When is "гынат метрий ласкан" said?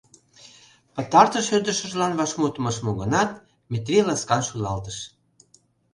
2.99-4.41